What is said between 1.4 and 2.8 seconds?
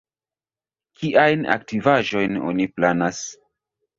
aktivaĵojn oni